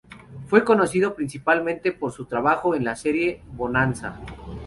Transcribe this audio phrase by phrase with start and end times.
[0.47, 4.19] Fue conocido principalmente por su trabajo en la serie "Bonanza".